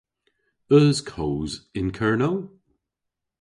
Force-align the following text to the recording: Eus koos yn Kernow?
Eus 0.77 0.97
koos 1.09 1.51
yn 1.79 1.89
Kernow? 1.97 2.37